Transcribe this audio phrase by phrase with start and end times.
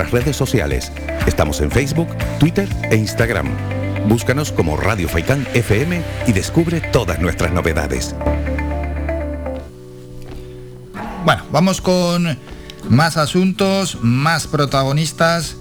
[0.00, 0.92] nuestras redes sociales.
[1.26, 2.08] Estamos en Facebook,
[2.38, 3.48] Twitter e Instagram.
[4.08, 8.14] Búscanos como Radio Faicán FM y descubre todas nuestras novedades.
[11.24, 12.38] Bueno, vamos con
[12.88, 15.56] más asuntos, más protagonistas.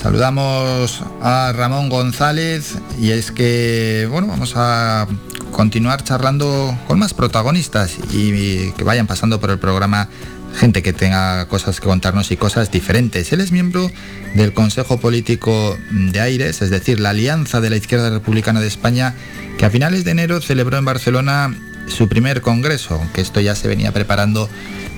[0.00, 5.06] Saludamos a Ramón González y es que, bueno, vamos a
[5.52, 10.08] continuar charlando con más protagonistas y que vayan pasando por el programa
[10.56, 13.32] gente que tenga cosas que contarnos y cosas diferentes.
[13.32, 13.90] Él es miembro
[14.34, 19.14] del Consejo Político de Aires, es decir, la Alianza de la Izquierda Republicana de España,
[19.58, 21.54] que a finales de enero celebró en Barcelona
[21.86, 24.48] su primer congreso, que esto ya se venía preparando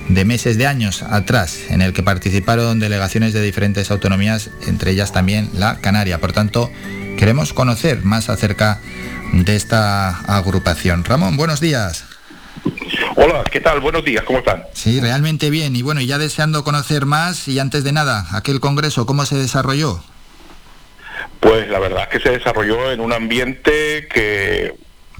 [0.09, 5.11] de meses de años atrás, en el que participaron delegaciones de diferentes autonomías, entre ellas
[5.11, 6.19] también la Canaria.
[6.19, 6.71] Por tanto,
[7.17, 8.79] queremos conocer más acerca
[9.33, 11.03] de esta agrupación.
[11.03, 12.06] Ramón, buenos días.
[13.19, 13.79] Hola, ¿qué tal?
[13.79, 14.63] Buenos días, ¿cómo están?
[14.73, 15.75] Sí, realmente bien.
[15.75, 20.03] Y bueno, ya deseando conocer más y antes de nada, aquel congreso, ¿cómo se desarrolló?
[21.39, 24.75] Pues la verdad es que se desarrolló en un ambiente que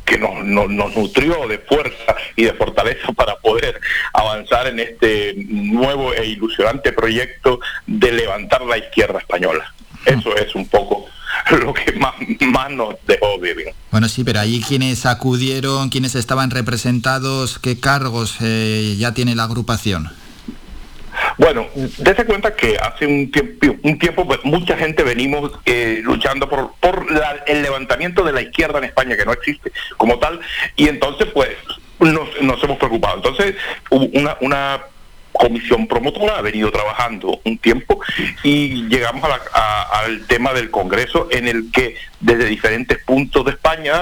[0.06, 3.82] que nos, nos, nutrió de fuerza y de fortaleza para poder
[4.14, 9.74] avanzar en este nuevo e ilusionante proyecto de levantar la izquierda española.
[10.06, 11.06] Eso es un poco
[11.52, 13.74] lo que más, más nos dejó vivir.
[13.92, 19.44] Bueno, sí, pero ahí quienes acudieron, quienes estaban representados, ¿qué cargos eh, ya tiene la
[19.44, 20.10] agrupación?
[21.38, 26.48] Bueno, dése cuenta que hace un tiempo, un tiempo pues, mucha gente venimos eh, luchando
[26.50, 27.06] por, por
[27.46, 30.40] el levantamiento de la izquierda en España, que no existe como tal,
[30.76, 31.50] y entonces pues
[32.00, 33.18] nos, nos hemos preocupado.
[33.18, 33.56] Entonces,
[33.90, 34.80] una, una
[35.38, 38.00] comisión promotora ha venido trabajando un tiempo
[38.44, 43.94] y llegamos al tema del Congreso en el que desde diferentes puntos de España,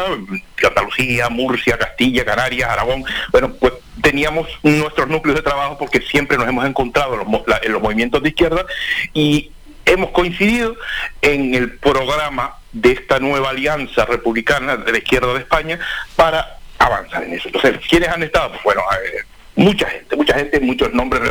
[0.67, 6.47] Andalucía, Murcia, Castilla, Canarias, Aragón, bueno, pues teníamos nuestros núcleos de trabajo porque siempre nos
[6.47, 8.65] hemos encontrado en los, movimientos de izquierda
[9.13, 9.51] y
[9.85, 10.75] hemos coincidido
[11.21, 15.79] en el programa de esta nueva alianza republicana de la izquierda de España
[16.15, 17.47] para avanzar en eso.
[17.47, 18.51] Entonces, ¿quiénes han estado?
[18.51, 18.81] Pues bueno,
[19.55, 21.21] mucha gente, mucha gente, muchos nombres,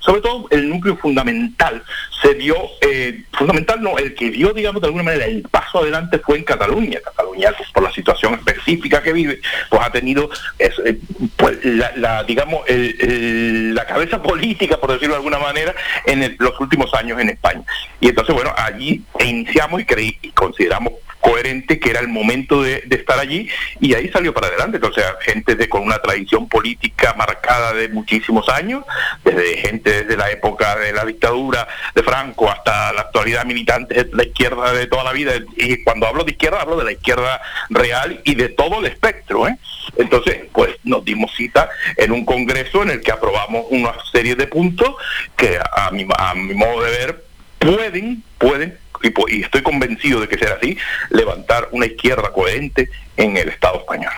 [0.00, 1.82] sobre todo el núcleo fundamental
[2.20, 6.18] se dio, eh, fundamental no, el que dio, digamos, de alguna manera el paso adelante
[6.18, 7.00] fue en Cataluña.
[7.00, 10.98] Cataluña, por la situación específica que vive, pues ha tenido, eh,
[11.36, 15.74] pues, la, digamos, la cabeza política, por decirlo de alguna manera,
[16.06, 17.62] en los últimos años en España.
[18.00, 20.92] Y entonces, bueno, allí iniciamos y, creí, y consideramos
[21.22, 23.48] coherente que era el momento de, estar allí
[23.80, 24.76] y ahí salió para adelante.
[24.76, 28.84] Entonces, gente de, con una tradición política marcada de muchísimos años,
[29.24, 34.10] desde gente desde la época de la dictadura de Franco hasta la actualidad militante de
[34.12, 35.32] la izquierda de toda la vida.
[35.56, 37.40] Y cuando hablo de izquierda, hablo de la izquierda
[37.70, 39.46] real y de todo el espectro.
[39.46, 39.56] ¿eh?
[39.96, 44.48] Entonces, pues nos dimos cita en un congreso en el que aprobamos una serie de
[44.48, 44.96] puntos
[45.36, 47.24] que a mi, a mi modo de ver
[47.60, 50.76] pueden, pueden y, estoy convencido de que será así,
[51.10, 54.12] levantar una izquierda coherente en el Estado español.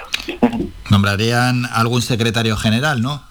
[0.91, 3.23] Nombrarían algún secretario general, ¿no?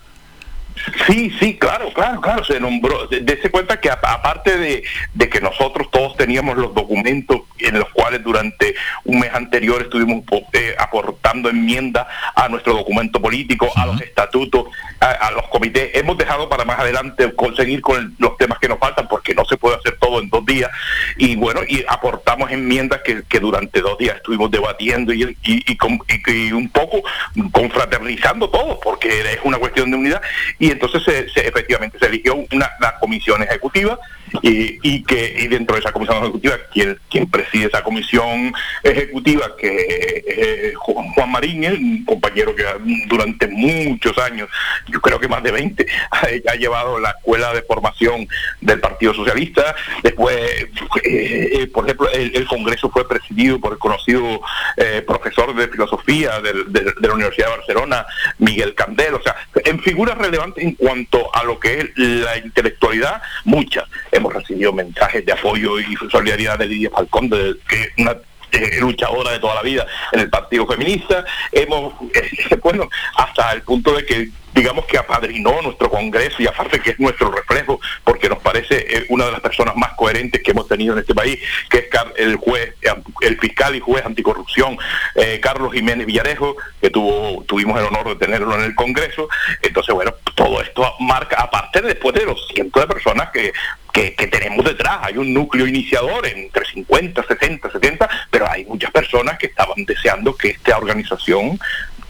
[1.08, 3.08] Sí, sí, claro, claro, claro, se nombró.
[3.08, 8.76] Dese cuenta que aparte de, que nosotros todos teníamos los documentos en los cuales durante
[9.06, 14.66] un mes anterior estuvimos eh, aportando enmiendas a nuestro documento político, a los estatutos,
[15.00, 19.08] a, los comités, hemos dejado para más adelante conseguir con los temas que nos faltan
[19.08, 19.93] porque no se puede hacer
[21.18, 27.04] Y bueno, y aportamos enmiendas que, durante dos días estuvimos debatiendo y, y, un poco
[27.52, 30.22] confraternizando todos porque es una cuestión de unidad.
[30.60, 32.70] Y entonces se, efectivamente se eligió una,
[33.00, 34.00] comisión ejecutiva
[34.42, 40.24] y, que y dentro de esa comisión ejecutiva quien, quien preside esa comisión ejecutiva que
[40.28, 42.64] es Juan Marín, un compañero que
[43.08, 44.50] durante muchos años,
[44.88, 48.28] yo creo que más de 20, ha, llevado la escuela de formación
[48.62, 49.76] del Partido Socialista.
[50.02, 50.70] Después, eh,
[51.04, 54.42] eh, por ejemplo, el, Congreso fue presidido por el conocido
[54.78, 58.06] eh, profesor de filosofía de la Universidad de Barcelona,
[58.38, 59.16] Miguel Candel.
[59.16, 59.36] O sea,
[59.66, 63.86] en figuras relevantes en cuanto a lo que es la intelectualidad, muchas.
[64.14, 68.16] Hemos recibido mensajes de apoyo y solidaridad de Lidia Falcón, de, que una
[68.52, 71.26] eh, luchadora de toda la vida en el Partido Feminista.
[71.52, 76.80] Hemos, eh, bueno, hasta el punto de que digamos que apadrinó nuestro Congreso y aparte
[76.80, 80.52] que es nuestro reflejo, porque nos parece eh, una de las personas más coherentes que
[80.52, 81.40] hemos tenido en este país,
[81.70, 81.86] que es
[82.18, 82.76] el juez,
[83.22, 84.78] el fiscal y juez anticorrupción,
[85.16, 89.28] eh, Carlos Jiménez Villarejo, que tuvo, tuvimos el honor de tenerlo en el Congreso.
[89.62, 93.54] Entonces, bueno, todo esto marca, aparte después de los cientos de personas que,
[93.94, 95.00] que, que, tenemos detrás.
[95.04, 100.36] Hay un núcleo iniciador entre 50, 60, 70, pero hay muchas personas que estaban deseando
[100.36, 101.60] que esta organización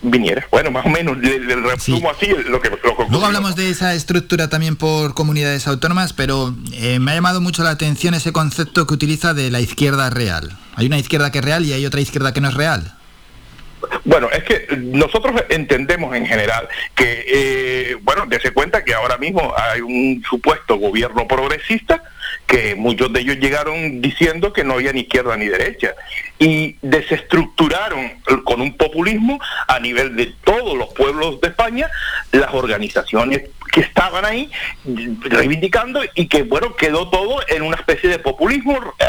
[0.03, 0.45] viniera.
[0.51, 2.69] Bueno, más o menos, el, resumo así lo que...
[3.09, 7.63] Luego hablamos de esa estructura también por comunidades autónomas, pero eh, me ha llamado mucho
[7.63, 10.57] la atención ese concepto que utiliza de la izquierda real.
[10.75, 12.94] Hay una izquierda que es real y hay otra izquierda que no es real.
[14.05, 19.53] Bueno, es que nosotros entendemos en general que, eh, bueno, dése cuenta que ahora mismo
[19.57, 22.03] hay un supuesto gobierno progresista
[22.45, 25.95] que muchos de ellos llegaron diciendo que no había ni izquierda ni derecha
[26.38, 28.11] y desestructuraron
[28.44, 31.89] con un populismo a nivel de todos los pueblos de España
[32.31, 34.51] las organizaciones que estaban ahí
[35.21, 39.05] reivindicando y que bueno quedó todo en una especie de populismo eh,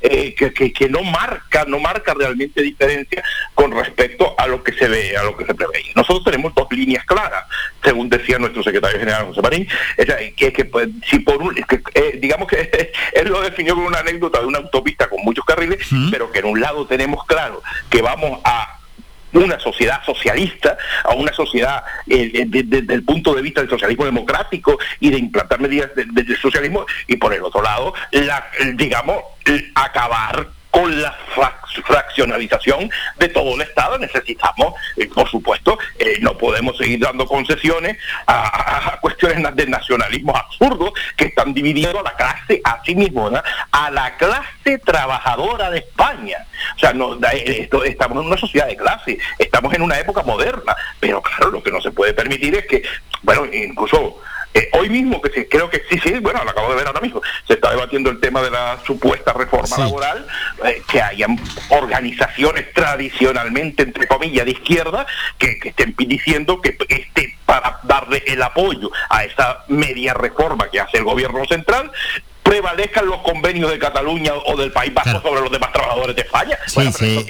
[0.00, 3.22] eh, que, que, no marca no marca realmente diferencia
[3.56, 5.82] con respecto a lo que se ve a lo que se prevé.
[5.94, 7.44] Nosotros tenemos dos líneas claras
[7.82, 9.66] según decía nuestro secretario general José Marín.
[10.36, 14.40] Que, que pues, si por un, eh, digamos que él lo definió como una anécdota
[14.40, 18.40] de una autopista con muchos carriles pero que en un lado tenemos claro que vamos
[18.44, 18.78] a
[19.32, 24.78] una sociedad socialista, a una sociedad eh, desde el punto de vista del socialismo democrático
[25.00, 29.22] y de implantar medidas del socialismo, y por el otro lado, la, digamos,
[29.74, 31.16] acabar con la
[31.86, 33.98] fraccionalización de todo el Estado.
[33.98, 37.96] Necesitamos, eh, por supuesto, eh, no podemos seguir dando concesiones
[38.26, 43.30] a, cuestiones de nacionalismo absurdos que están dividiendo a la clase a sí mismo,
[43.70, 46.44] a la clase trabajadora de España.
[46.76, 50.76] O sea, no, esto, estamos en una sociedad de clase, estamos en una época moderna,
[51.00, 52.82] pero claro, lo que no se puede permitir es que,
[53.22, 54.20] bueno, incluso
[54.56, 57.20] eh, hoy mismo, que creo que sí, sí, bueno, lo acabo de ver ahora mismo,
[57.46, 60.26] se está debatiendo el tema de la supuesta reforma laboral,
[60.64, 61.38] eh, que hayan
[61.68, 65.06] organizaciones tradicionalmente, entre comillas, de izquierda,
[65.36, 70.96] que, estén diciendo que este, para darle el apoyo a esa media reforma que hace
[70.96, 71.92] el gobierno central,
[72.42, 76.56] prevalezcan los convenios de Cataluña o del País Vasco sobre los demás trabajadores de España.
[76.66, 77.26] Sí,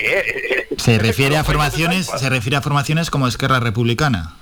[0.79, 4.37] Se refiere a formaciones, se refiere a formaciones como Esquerra Republicana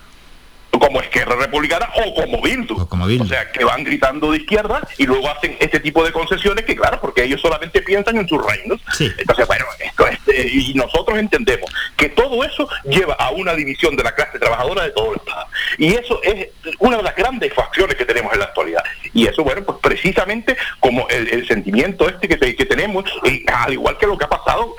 [0.79, 2.77] como Esquerra Republicana o como Bildu.
[2.77, 6.77] O, sea, que van gritando de izquierda y luego hacen este tipo de concesiones que,
[6.77, 8.81] claro, porque ellos solamente piensan en sus reinos.
[8.99, 14.03] Entonces, bueno, esto eh, y nosotros entendemos que todo eso lleva a una división de
[14.03, 15.47] la clase trabajadora de todo el Estado.
[15.79, 16.49] Y eso es
[16.79, 18.83] una de las grandes facciones que tenemos en la actualidad.
[19.13, 23.05] Y eso, bueno, pues precisamente como el, sentimiento este que, que tenemos,
[23.47, 24.75] al igual que lo que ha pasado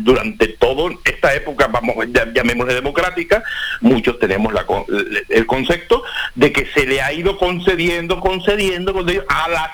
[0.00, 0.90] durante toda
[1.20, 1.94] esta época, vamos,
[2.34, 3.42] llamémosle democrática,
[3.82, 4.64] muchos tenemos la,
[5.28, 6.02] el concepto
[6.34, 8.94] de que se le ha ido concediendo, concediendo,
[9.28, 9.70] a las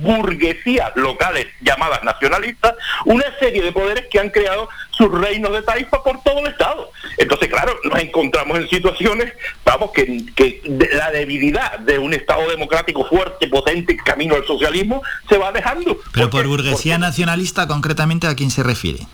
[0.00, 6.02] burguesías locales llamadas nacionalistas una serie de poderes que han creado sus reinos de taifa
[6.02, 6.90] por todo el Estado.
[7.18, 9.34] Entonces, claro, nos encontramos en situaciones,
[9.64, 10.62] vamos, que, que
[10.92, 15.98] la debilidad de un Estado democrático fuerte, potente, camino al socialismo, se va dejando.
[16.12, 19.06] Pero por burguesía nacionalista, concretamente, ¿a quién se refiere?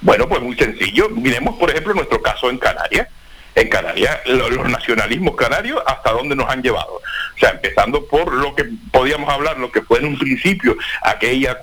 [0.00, 1.08] Bueno, pues muy sencillo.
[1.10, 3.08] Miremos, por ejemplo, nuestro caso en Canarias
[3.54, 6.94] en Canarias, los nacionalismos canarios, hasta dónde nos han llevado.
[6.94, 11.58] O sea, empezando por lo que podíamos hablar, lo que fue en un principio aquella,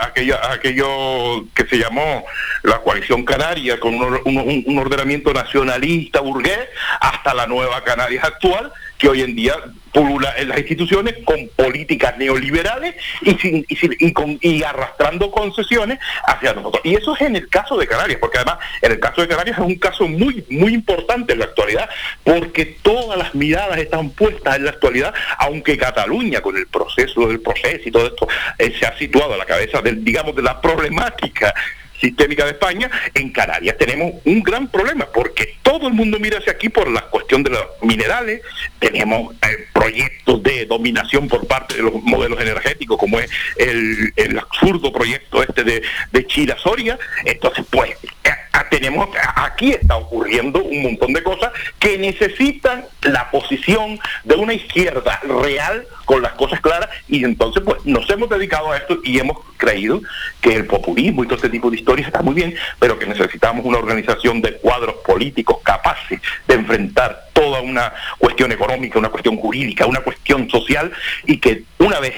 [0.00, 2.24] aquella aquello que se llamó
[2.62, 6.68] la coalición canaria, con un, ordenamiento nacionalista, burgués,
[7.00, 9.54] hasta la nueva Canarias actual, que hoy en día
[9.98, 16.80] en las instituciones con políticas neoliberales y, sin, y, con, y arrastrando concesiones hacia nosotros.
[16.84, 19.58] Y eso es en el caso de Canarias, porque además en el caso de Canarias
[19.58, 21.88] es un caso muy, muy importante en la actualidad,
[22.24, 27.40] porque todas las miradas están puestas en la actualidad, aunque Cataluña con el proceso del
[27.40, 28.28] proceso y todo esto
[28.58, 31.54] eh, se ha situado a la cabeza del, digamos, de la problemática
[32.00, 36.52] sistémica de España, en Canarias tenemos un gran problema, porque todo el mundo mira hacia
[36.52, 38.42] aquí por la cuestión de los minerales,
[38.78, 44.92] tenemos eh, proyectos de dominación por parte de los modelos energéticos, como es el, absurdo
[44.92, 47.90] proyecto este de, de Chira Soria, entonces pues
[48.24, 48.30] eh,
[48.70, 55.20] tenemos aquí está ocurriendo un montón de cosas que necesitan la posición de una izquierda
[55.42, 59.38] real con las cosas claras y entonces pues nos hemos dedicado a esto y hemos
[59.56, 60.00] creído
[60.40, 63.78] que el populismo y todo este tipo de está muy bien, pero que necesitamos una
[63.78, 70.00] organización de cuadros políticos capaces de enfrentar toda una cuestión económica, una cuestión jurídica, una
[70.00, 70.90] cuestión social
[71.26, 72.14] y que una vez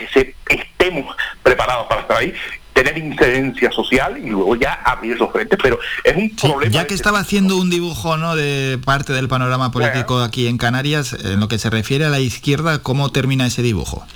[0.48, 2.34] estemos preparados para estar ahí,
[2.72, 6.72] tener incidencia social y luego ya abrir esos frentes, pero es un problema...
[6.72, 8.36] Ya que estaba haciendo un dibujo ¿no?
[8.36, 12.20] de parte del panorama político aquí en Canarias, en lo que se refiere a la
[12.20, 14.06] izquierda, ¿cómo termina ese dibujo?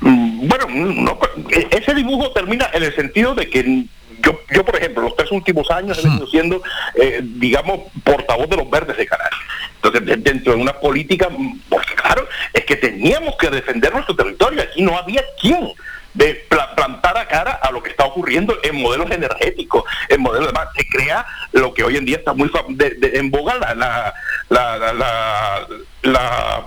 [0.00, 1.18] Mm, bueno, no,
[1.50, 3.84] e, ese dibujo termina en el sentido de que
[4.20, 6.30] yo, yo por ejemplo, los tres últimos años he venido hmm.
[6.30, 6.62] siendo,
[6.94, 9.40] eh, digamos, portavoz de los verdes de Canarias.
[9.82, 14.62] Entonces, dentro de una política, mm, pues claro, es que teníamos que defender nuestro territorio.
[14.62, 15.72] Aquí no había quien
[16.14, 16.46] de
[16.76, 20.68] plantar a cara a lo que está ocurriendo en modelos energéticos, en modelos demás.
[20.76, 22.50] Se crea lo que hoy en día está muy
[23.00, 24.14] en boga la, la,
[24.92, 25.66] la,
[26.02, 26.66] la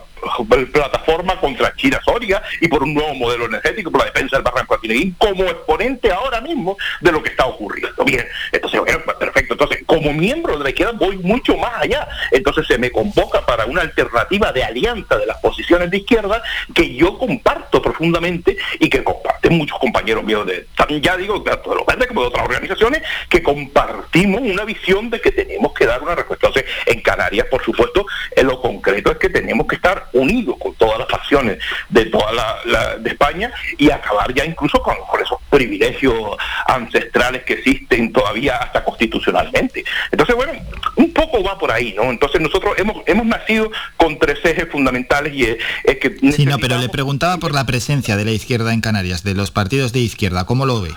[0.71, 4.77] plataforma contra China Soria y por un nuevo modelo energético, por la defensa del Barranco
[4.83, 8.03] y como exponente ahora mismo de lo que está ocurriendo.
[8.05, 9.53] Bien, entonces, pues, perfecto.
[9.53, 12.07] Entonces, como miembro de la izquierda voy mucho más allá.
[12.31, 16.41] Entonces se me convoca para una alternativa de alianza de las posiciones de izquierda
[16.73, 20.67] que yo comparto profundamente y que comparten muchos compañeros míos de,
[21.01, 25.19] ya digo, tanto de los verdes como de otras organizaciones, que compartimos una visión de
[25.19, 26.47] que tenemos que dar una respuesta.
[26.47, 28.05] Entonces, en Canarias, por supuesto,
[28.35, 31.57] en lo concreto es que tenemos que estar unidos con todas las facciones
[31.89, 36.37] de toda la, de España y acabar ya incluso con, esos privilegios
[36.67, 39.83] ancestrales que existen todavía hasta constitucionalmente.
[40.11, 40.53] Entonces, bueno,
[40.95, 42.03] un poco va por ahí, ¿no?
[42.03, 45.57] Entonces nosotros hemos, hemos nacido con tres ejes fundamentales y es,
[45.99, 46.15] que...
[46.31, 49.51] Sí, no, pero le preguntaba por la presencia de la izquierda en Canarias, de los
[49.51, 50.91] partidos de izquierda, ¿cómo lo ve?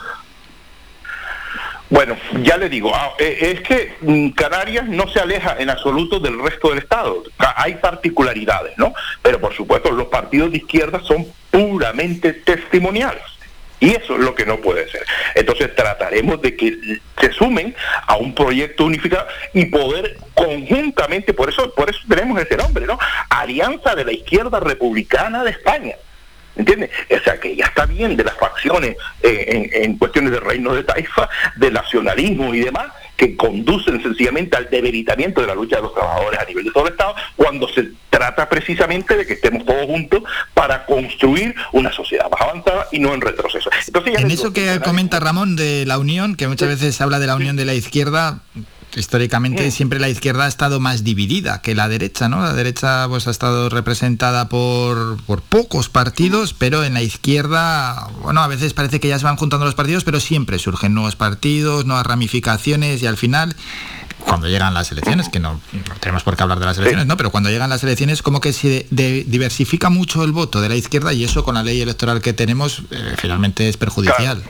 [1.90, 6.20] Bueno, ya le digo, ah, eh, es que mm, Canarias no se aleja en absoluto
[6.20, 7.24] del resto del Estado.
[7.56, 8.94] Hay particularidades, ¿no?
[9.22, 13.24] Pero por supuesto, los partidos de izquierda son puramente testimoniales.
[13.80, 15.04] Y eso es lo que no puede ser.
[15.34, 17.74] Entonces trataremos de que se sumen
[18.06, 22.98] a un proyecto unificado y poder conjuntamente, por eso, por eso tenemos ese nombre, ¿no?
[23.30, 25.96] Alianza de la Izquierda Republicana de España.
[26.60, 26.90] ¿Entiendes?
[27.10, 30.84] O sea, que ya está bien de las facciones eh, en, cuestiones de reino de
[30.84, 35.94] taifa, de nacionalismo y demás, que conducen sencillamente al debilitamiento de la lucha de los
[35.94, 39.86] trabajadores a nivel de todo el Estado, cuando se trata precisamente de que estemos todos
[39.86, 43.70] juntos para construir una sociedad más avanzada y no en retroceso.
[43.86, 47.26] Entonces, en eso que comenta Ramón de la unión, que muchas veces se habla de
[47.26, 48.42] la unión de la izquierda,
[48.96, 52.42] históricamente siempre la izquierda ha estado más dividida que la derecha, ¿no?
[52.42, 58.40] La derecha pues ha estado representada por, por pocos partidos, pero en la izquierda, bueno,
[58.40, 61.86] a veces parece que ya se van juntando los partidos, pero siempre surgen nuevos partidos,
[61.86, 63.56] nuevas ramificaciones y al final
[64.24, 65.60] cuando llegan las elecciones, que no,
[66.00, 67.16] tenemos por qué hablar de las elecciones, ¿no?
[67.16, 71.12] Pero cuando llegan las elecciones, como que se diversifica mucho el voto de la izquierda
[71.12, 74.42] y eso con la ley electoral que tenemos eh, finalmente es perjudicial.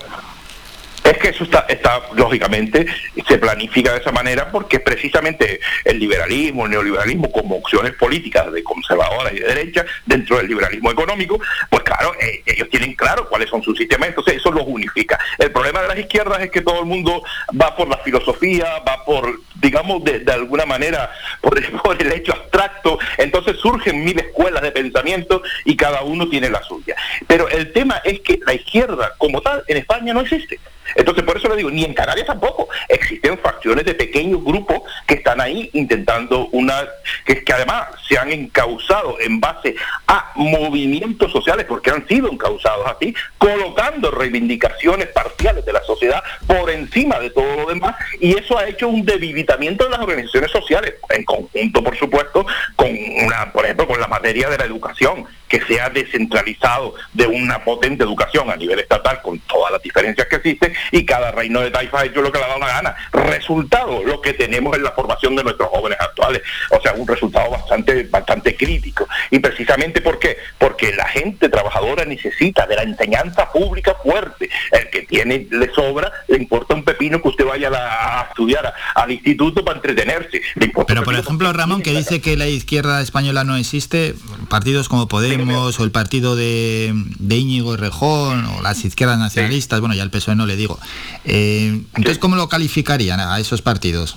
[1.11, 2.87] Es que eso está, está, lógicamente,
[3.26, 8.62] se planifica de esa manera porque precisamente el liberalismo, el neoliberalismo como opciones políticas de
[8.62, 13.50] conservadoras y de derecha dentro del liberalismo económico, pues claro, eh, ellos tienen claro cuáles
[13.50, 15.19] son sus sistemas, entonces eso los unifica.
[15.37, 17.25] El problema de las izquierdas es que todo el mundo
[17.61, 23.00] va por la filosofía, va por, digamos, de, alguna manera, por, por el hecho abstracto,
[23.19, 26.95] entonces surgen mil escuelas de pensamiento y cada uno tiene la suya.
[27.26, 30.61] Pero el tema es que la izquierda como tal en España no existe.
[30.95, 32.69] Entonces, por eso le digo, ni en Canarias tampoco.
[32.89, 36.85] Existen facciones de pequeños grupos que están ahí intentando una,
[37.25, 39.76] que, que además se han encausado en base
[40.09, 46.69] a movimientos sociales, porque han sido encausados así, colocando reivindicaciones parciales de la sociedad por
[46.71, 50.95] encima de todo lo demás, y eso ha hecho un debilitamiento de las organizaciones sociales,
[51.11, 52.88] en conjunto, por supuesto, con
[53.25, 57.62] una, por ejemplo, con la materia de la educación, que se ha descentralizado de una
[57.64, 61.71] potente educación a nivel estatal, con todas las diferencias que existen, y cada reino de
[61.71, 62.97] taifa ha hecho lo que le ha dado la gana.
[63.12, 66.43] Resultado, lo que tenemos en la formación de nuestros jóvenes actuales.
[66.71, 69.09] O sea, un resultado bastante, bastante crítico.
[69.30, 70.37] Y precisamente ¿por qué?
[70.59, 74.49] Porque la gente trabajadora necesita de la enseñanza pública fuerte.
[74.73, 79.11] El que tiene, le sobra, le importa un pepino que usted vaya a, estudiar al
[79.11, 80.40] instituto para entretenerse.
[80.87, 84.14] Pero por ejemplo, Ramón, que dice que la izquierda española no existe,
[84.49, 89.95] partidos como Podemos o el partido de, de Íñigo Rejón o las izquierdas nacionalistas, bueno,
[89.95, 90.78] ya el PSOE no le digo
[91.25, 94.16] eh, entonces, ¿cómo lo calificarían a esos partidos?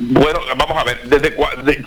[0.00, 1.34] Bueno, vamos a ver, desde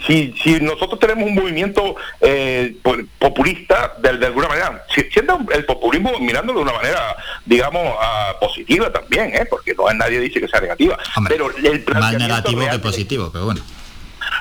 [0.06, 2.76] si, si, nosotros tenemos un movimiento eh,
[3.18, 7.16] populista, de, alguna manera, siendo el populismo mirándolo de una manera,
[7.46, 9.46] digamos, ah, positiva también, ¿eh?
[9.50, 10.98] porque no nadie dice que sea negativa.
[11.30, 13.62] pero el más negativo que positivo, pero bueno.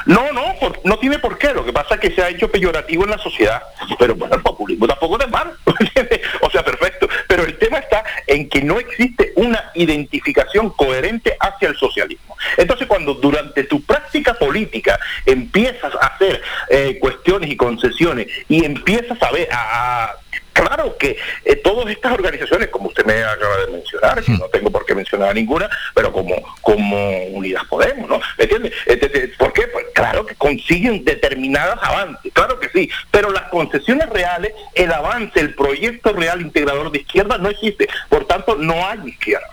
[0.07, 1.53] No, no, no tiene por qué.
[1.53, 3.63] Lo que pasa es que se ha hecho peyorativo en la sociedad.
[3.99, 5.53] Pero bueno, el populismo tampoco es malo.
[6.41, 7.09] o sea, perfecto.
[7.29, 9.30] Pero el tema está en que no existe
[9.75, 12.37] identificación coherente hacia el socialismo.
[12.57, 19.23] Entonces, cuando durante tu práctica política empiezas a hacer eh, cuestiones y concesiones y empiezas
[19.23, 20.15] a ver a
[20.53, 24.71] Claro que eh, todas estas organizaciones, como usted me acaba de mencionar, que no tengo
[24.71, 28.21] por qué mencionar ninguna, pero como, como Unidas Podemos, ¿no?
[28.37, 28.73] ¿Me entiendes?
[28.85, 29.69] Este, ¿Por qué?
[30.01, 35.55] Claro que consiguen determinadas avances, claro que sí, pero las concesiones reales, el avance, el
[35.55, 39.47] proyecto real integrador de izquierda no existe, por tanto no hay izquierda.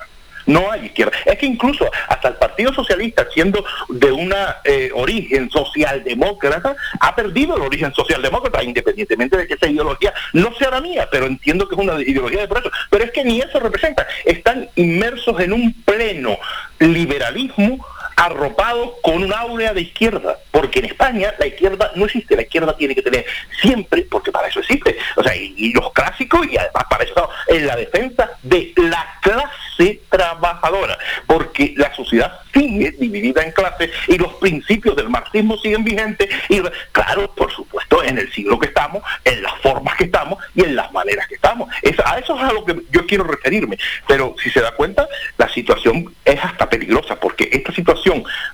[0.46, 1.12] no hay izquierda.
[1.25, 7.58] Es que incluso hasta el Partido Socialista, siendo de una eh, origen socialdemócrata, ha perdido
[7.58, 11.75] el origen socialdemócrata, independientemente de que esa ideología no sea la mía, pero entiendo que
[11.75, 12.74] es una ideología de progreso.
[12.89, 14.08] Pero es que ni eso representa.
[14.24, 16.39] Están inmersos en un pleno
[16.80, 17.86] liberalismo
[18.18, 22.76] arropados con un áurea de izquierda, porque en España la izquierda no existe, la izquierda
[22.76, 23.24] tiene que tener
[23.62, 27.68] siempre, porque para eso existe, o sea, y, los clásicos, y además para eso en
[27.68, 30.98] la defensa de la clase trabajadora,
[31.28, 36.60] porque la sociedad sigue dividida en clases y los principios del marxismo siguen vigentes, y
[36.92, 40.76] claro, por supuesto, en el siglo que estamos, en las formas que estamos y en
[40.76, 41.70] las maneras que estamos.
[42.04, 45.08] a eso es a lo que yo quiero referirme, pero si se da cuenta,
[45.38, 48.07] la situación es hasta peligrosa, porque esta situación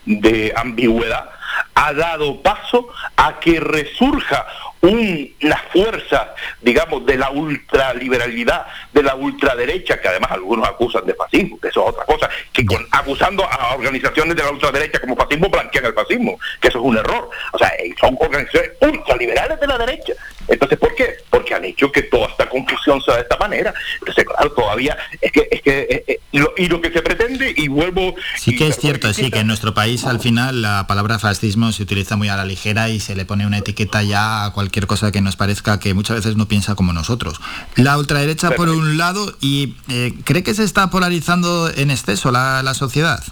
[0.05, 1.29] de ambigüedad
[1.75, 4.45] ha dado paso a que resurja
[4.81, 11.57] una fuerza, digamos, de la ultraliberalidad, de la ultraderecha, que además algunos acusan de fascismo,
[11.59, 15.49] que eso es otra cosa, que con, acusando a organizaciones de la ultraderecha como fascismo
[15.49, 17.29] blanquean el fascismo, que eso es un error.
[17.53, 20.13] O sea, son organizaciones ultraliberales de la derecha.
[20.47, 21.15] Entonces, ¿por qué?
[21.29, 23.73] Porque han hecho que toda esta confusión sea de esta manera.
[23.99, 26.19] Entonces, claro, todavía es que, es que eh, eh,
[26.57, 28.15] y lo que se pretende, y vuelvo...
[28.37, 31.83] Sí que es cierto, sí, que en nuestro país al final la palabra fascismo se
[31.83, 35.11] utiliza muy a la ligera y se le pone una etiqueta ya a cualquier cosa
[35.11, 37.39] que nos parezca que muchas veces no piensa como nosotros.
[37.75, 42.63] La ultraderecha por un lado y eh, cree que se está polarizando en exceso la,
[42.63, 43.23] la sociedad.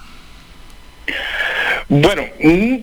[1.90, 2.76] Bueno, mm,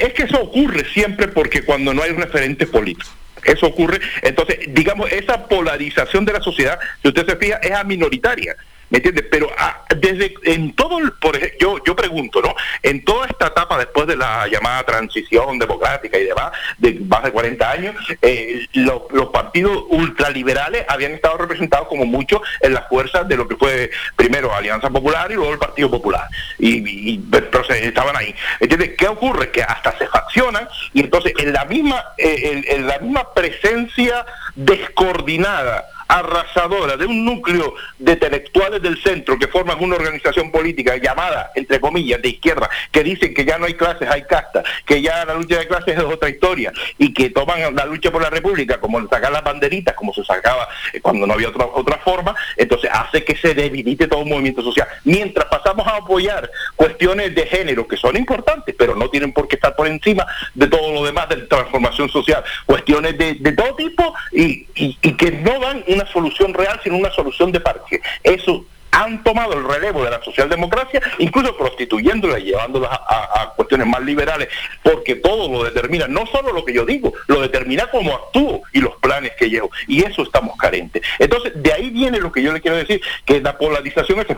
[0.00, 3.12] es que eso ocurre siempre porque cuando no hay referentes políticos.
[3.44, 4.00] Eso ocurre.
[4.22, 8.56] Entonces, digamos, esa polarización de la sociedad, si usted se fija, es minoritaria.
[8.88, 9.24] ¿Me entiendes?
[9.30, 12.54] Pero ah, desde en todo por ejemplo, yo, yo pregunto, ¿no?
[12.82, 17.32] En toda esta etapa después de la llamada transición democrática y demás, de más de
[17.32, 19.02] 40 años, eh, los,
[19.32, 24.54] partidos ultraliberales habían estado representados como mucho en las fuerzas de lo que fue primero
[24.54, 26.28] Alianza Popular y luego el Partido Popular.
[26.58, 28.34] Y, y entonces estaban ahí.
[28.60, 28.92] ¿Entiendes?
[28.96, 29.50] ¿Qué ocurre?
[29.50, 34.24] Que hasta se faccionan y entonces en la misma, eh, en la misma presencia
[34.54, 41.52] descoordinada arrasadora de un núcleo de intelectuales del centro que forman una organización política llamada,
[41.54, 45.24] entre comillas, de izquierda, que dicen que ya no hay clases, hay castas, que ya
[45.24, 48.80] la lucha de clases es otra historia y que toman la lucha por la república
[48.80, 52.90] como sacar las banderitas, como se sacaba eh, cuando no había otra, otra forma, entonces
[52.92, 54.88] hace que se debilite todo un movimiento social.
[55.04, 59.56] Mientras pasamos a apoyar cuestiones de género que son importantes, pero no tienen por qué
[59.56, 64.66] estar por encima de todo lo demás de transformación social, cuestiones de, todo tipo y,
[64.74, 68.00] y, y que no dan una solución real, sino una solución de parque.
[68.22, 68.64] Eso
[68.96, 74.48] han tomado el relevo de la socialdemocracia, incluso prostituyéndola y llevándola a, cuestiones más liberales,
[74.82, 78.80] porque todo lo determina, no solo lo que yo digo, lo determina cómo actúo y
[78.80, 81.02] los planes que llevo, y eso estamos carentes.
[81.18, 84.28] Entonces, de ahí viene lo que yo le quiero decir, que la polarización, es,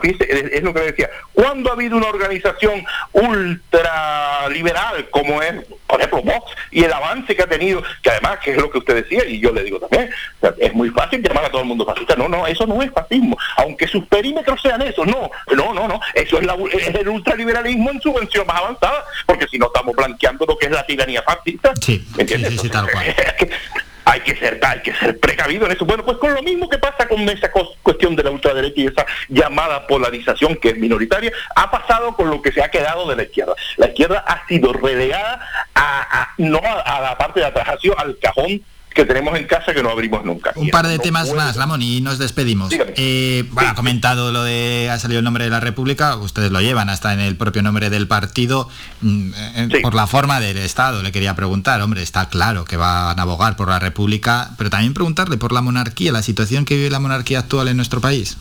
[0.51, 5.55] es lo que decía, cuando ha habido una organización ultraliberal como es,
[5.87, 8.79] por ejemplo, Vox, y el avance que ha tenido, que además, que es lo que
[8.79, 10.09] usted decía, y yo le digo también,
[10.57, 13.37] es muy fácil llamar a todo el mundo fascista, no, no, eso no es fascismo,
[13.57, 15.05] aunque sus perímetros sean eso.
[15.05, 15.99] No, no, no, no.
[16.13, 20.57] Eso es, el ultraliberalismo en su versión más avanzada, porque si no estamos blanqueando lo
[20.57, 21.73] que es la tiranía fascista.
[21.81, 22.59] Sí, ¿me entiendes?
[22.59, 23.05] Sí, tal cual.
[24.09, 25.85] hay que ser hay que ser precavido en eso.
[25.85, 29.05] Bueno, pues con lo mismo que pasa con esa cuestión de la ultraderecha y esa
[29.27, 33.23] llamada polarización que es minoritaria, ha pasado con lo que se ha quedado de la
[33.23, 33.53] izquierda.
[33.77, 38.17] La izquierda ha sido relegada a, no a, la parte de atrás, ha sido al
[38.17, 38.61] cajón
[38.99, 40.51] que tenemos en casa que no abrimos nunca.
[40.55, 42.73] Un par de temas más, Ramón, y nos despedimos.
[42.97, 46.59] Eh, bueno, ha comentado lo de, ha salido el nombre de la República, ustedes lo
[46.59, 48.67] llevan hasta en el propio nombre del partido,
[49.01, 51.01] mm, eh, por la forma del Estado.
[51.01, 54.93] Le quería preguntar, hombre, está claro que van a abogar por la República, pero también
[54.93, 58.37] preguntarle por la monarquía, la situación que vive la monarquía actual en nuestro país.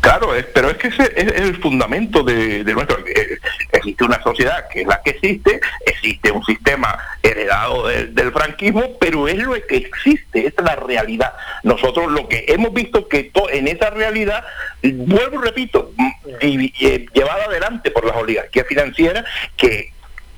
[0.00, 2.98] Claro, pero es que ese es el fundamento de, nuestro...
[3.06, 3.38] Eh,
[3.72, 9.28] existe una sociedad que es la que existe, existe un sistema heredado del franquismo, pero
[9.28, 11.34] es lo que existe, es la realidad.
[11.62, 14.44] Nosotros lo que hemos visto que en esa realidad,
[14.82, 15.92] vuelvo y repito,
[16.40, 19.24] eh, llevada adelante por las oligarquías financieras
[19.56, 19.92] que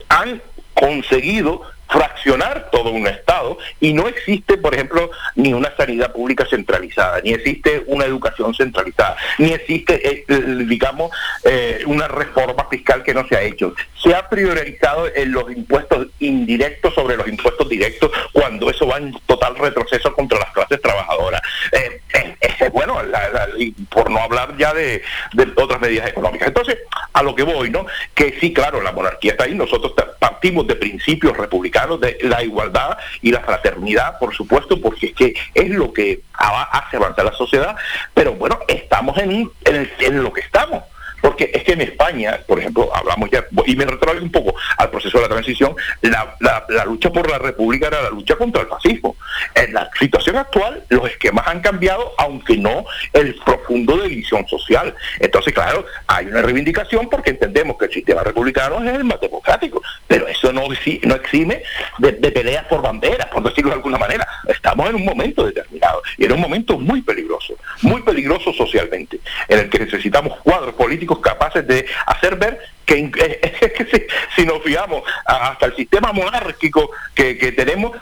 [0.08, 0.42] han
[0.74, 7.20] conseguido fraccionar todo un Estado y no existe, por ejemplo, ni una sanidad pública centralizada,
[7.22, 10.24] ni existe una educación centralizada, ni existe, eh,
[10.66, 11.10] digamos,
[11.44, 13.74] eh, una reforma fiscal que no se ha hecho.
[14.02, 19.12] Se ha priorizado en los impuestos indirectos sobre los impuestos directos cuando eso va en
[19.26, 21.42] total retroceso contra las clases trabajadoras.
[21.72, 22.00] Eh,
[22.72, 22.98] bueno,
[23.88, 25.02] por no hablar ya de,
[25.56, 26.48] otras medidas económicas.
[26.48, 26.78] Entonces,
[27.12, 27.86] a lo que voy, ¿no?
[28.14, 32.98] Que sí, claro, la monarquía está ahí, nosotros partimos de principios republicanos de la igualdad
[33.22, 37.76] y la fraternidad, por supuesto, porque es que es lo que hace avanzar la sociedad,
[38.14, 40.82] pero bueno, estamos en, en lo que estamos.
[41.44, 45.18] Es que en España, por ejemplo, hablamos ya, y me retraigo un poco al proceso
[45.18, 46.36] de la transición, la,
[46.84, 49.16] lucha por la República era la lucha contra el fascismo.
[49.54, 54.94] En la situación actual, los esquemas han cambiado, aunque no el profundo de división social.
[55.18, 59.82] Entonces, claro, hay una reivindicación porque entendemos que el sistema republicano es el más democrático,
[60.06, 61.62] pero eso no, no exime
[61.98, 64.26] de, de peleas por banderas, por decirlo de alguna manera.
[64.48, 69.58] Estamos en un momento determinado y en un momento muy peligroso, muy peligroso socialmente, en
[69.60, 75.76] el que necesitamos cuadros políticos capaces de hacer ver que, si, nos fijamos hasta el
[75.76, 77.96] sistema monárquico que, tenemos,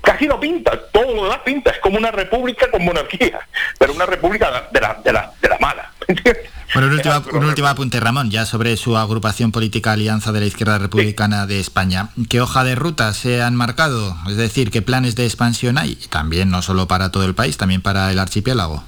[0.00, 3.40] casi no pinta, todo lo demás pinta, es como una república con monarquía,
[3.78, 5.90] pero una república de la, de la, de la mala.
[6.74, 11.46] Bueno, un último, apunte, Ramón, ya sobre su agrupación política Alianza de la Izquierda Republicana
[11.46, 12.08] de España.
[12.30, 14.16] ¿Qué hoja de ruta se han marcado?
[14.26, 15.96] Es decir, ¿qué planes de expansión hay?
[16.08, 18.82] También no solo para todo el país, también para el archipiélago.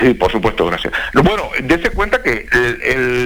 [0.00, 0.92] Sí, por supuesto, gracias.
[1.14, 2.46] Bueno, dése cuenta que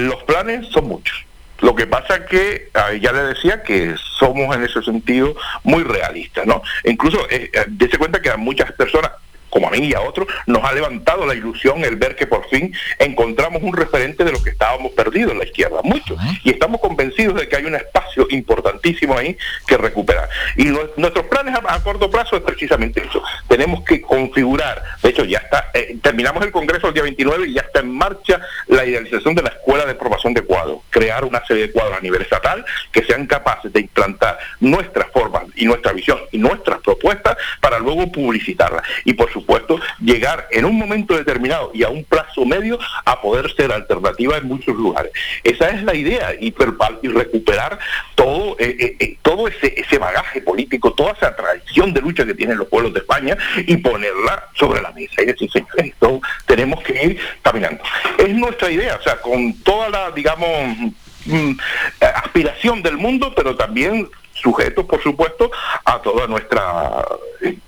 [0.07, 1.25] los planes son muchos.
[1.61, 6.61] Lo que pasa que, ya le decía que somos en ese sentido muy realistas, ¿no?
[6.83, 9.11] Incluso, eh, eh dése cuenta que a muchas personas,
[9.49, 12.47] como a mí y a otros, nos ha levantado la ilusión el ver que por
[12.49, 16.15] fin encontramos un referente de lo que estábamos perdidos en la izquierda, mucho.
[16.43, 19.37] Y estamos convencidos de que hay un espacio importantísimo ahí
[19.67, 20.29] que recuperar.
[20.55, 23.21] Y nuestros planes a, corto plazo es precisamente eso.
[23.47, 27.61] Tenemos que configurar, hecho ya está, eh, terminamos el Congreso el día 29 y ya
[27.61, 31.67] está en marcha la idealización de la Escuela de Formación de Cuadros, crear una serie
[31.67, 36.19] de cuadros a nivel estatal que sean capaces de implantar nuestras formas y nuestra visión
[36.31, 38.83] y nuestras propuestas para luego publicitarlas.
[39.05, 43.53] Y por supuesto, llegar en un momento determinado y a un plazo medio a poder
[43.55, 45.11] ser alternativa en muchos lugares.
[45.43, 46.53] Esa es la idea y,
[47.01, 47.79] y recuperar
[48.15, 52.33] todo, eh, eh, eh, todo ese, ese bagaje político, toda esa tradición de lucha que
[52.33, 56.81] tienen los pueblos de España y ponerla sobre la mesa y decir, señores, esto tenemos
[56.83, 57.83] que ir caminando.
[58.17, 60.49] Es nuestra idea, o sea, con toda la, digamos,
[61.25, 61.51] mm,
[62.15, 64.09] aspiración del mundo, pero también
[64.41, 65.51] sujetos, por supuesto,
[65.85, 67.05] a toda nuestra,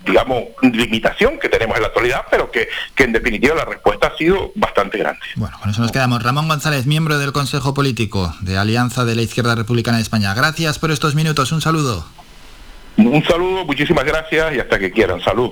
[0.06, 4.17] digamos, limitación que tenemos en la actualidad, pero que, que, en definitiva la respuesta ha
[4.17, 5.22] sido bastante grande.
[5.36, 6.24] Bueno, con eso nos quedamos.
[6.24, 10.34] Ramón González, miembro del Consejo Político de Alianza de la Izquierda Republicana de España.
[10.34, 11.52] Gracias por estos minutos.
[11.52, 12.06] Un saludo.
[12.98, 15.19] Un saludo, muchísimas gracias y hasta que quieran.
[15.22, 15.52] Salud.